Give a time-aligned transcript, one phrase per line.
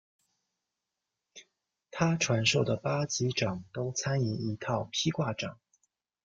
[1.91, 5.59] 他传授的八极拳都参以一套劈挂掌。